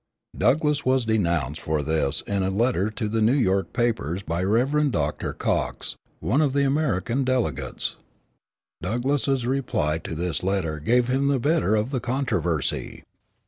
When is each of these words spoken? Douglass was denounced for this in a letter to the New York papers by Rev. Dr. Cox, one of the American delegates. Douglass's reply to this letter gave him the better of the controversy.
Douglass 0.35 0.83
was 0.83 1.05
denounced 1.05 1.61
for 1.61 1.83
this 1.83 2.23
in 2.25 2.41
a 2.41 2.49
letter 2.49 2.89
to 2.89 3.07
the 3.07 3.21
New 3.21 3.35
York 3.35 3.71
papers 3.71 4.23
by 4.23 4.41
Rev. 4.43 4.89
Dr. 4.89 5.31
Cox, 5.31 5.95
one 6.19 6.41
of 6.41 6.53
the 6.53 6.65
American 6.65 7.23
delegates. 7.23 7.97
Douglass's 8.81 9.45
reply 9.45 9.99
to 9.99 10.15
this 10.15 10.41
letter 10.41 10.79
gave 10.79 11.07
him 11.07 11.27
the 11.27 11.37
better 11.37 11.75
of 11.75 11.91
the 11.91 11.99
controversy. 11.99 13.03